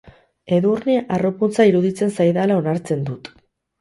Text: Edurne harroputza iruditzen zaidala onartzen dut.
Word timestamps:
Edurne 0.55 0.95
harroputza 1.17 1.67
iruditzen 1.73 2.15
zaidala 2.17 2.59
onartzen 2.63 3.05
dut. 3.11 3.35